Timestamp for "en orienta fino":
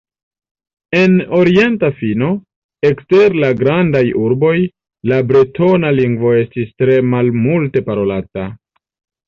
0.99-2.29